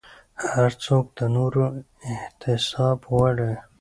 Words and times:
هر 0.51 0.71
څوک 0.85 1.05
د 1.17 1.19
نورو 1.35 1.63
احتساب 2.11 2.97
غواړي 3.11 3.51